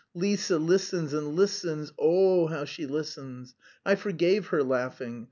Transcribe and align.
Lise 0.15 0.49
listens, 0.49 1.13
and 1.13 1.35
listens, 1.35 1.93
ooh, 2.03 2.47
how 2.47 2.65
she 2.65 2.87
listens! 2.87 3.53
I 3.85 3.93
forgave 3.93 4.47
her 4.47 4.63
laughing. 4.63 5.19